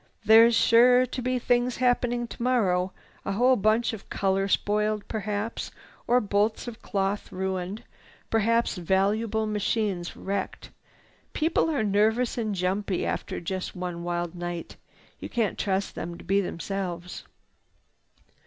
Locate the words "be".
1.21-1.37, 16.23-16.41